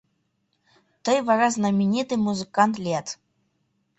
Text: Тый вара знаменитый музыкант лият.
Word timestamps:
Тый 1.03 1.17
вара 1.27 1.47
знаменитый 1.57 2.19
музыкант 2.27 2.75
лият. 2.83 3.07